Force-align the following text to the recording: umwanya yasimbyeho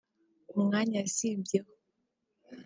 umwanya 0.55 0.95
yasimbyeho 1.03 1.71